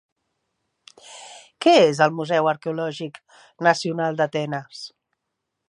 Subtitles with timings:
[1.65, 3.21] Què és el Museu Arqueològic
[3.69, 4.83] Nacional d'Atenes?